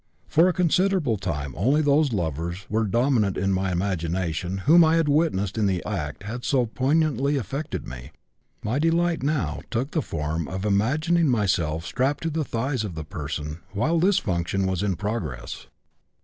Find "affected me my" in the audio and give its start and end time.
7.37-8.79